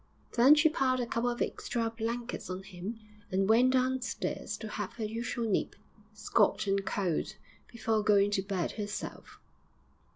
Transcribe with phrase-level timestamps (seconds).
[0.35, 2.99] Then she piled a couple of extra blankets on him
[3.31, 5.75] and went down stairs to have her usual nip,
[6.11, 7.35] 'Scotch and cold,'
[7.71, 9.39] before going to bed herself.